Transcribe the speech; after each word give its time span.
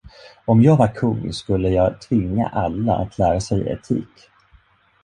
Om 0.45 0.61
jag 0.61 0.77
var 0.77 0.87
kung 0.95 1.33
skulle 1.33 1.69
jag 1.69 2.01
tvinga 2.01 2.47
alla 2.47 2.95
att 2.95 3.17
lära 3.19 3.41
sig 3.41 3.69
etik. 3.69 4.29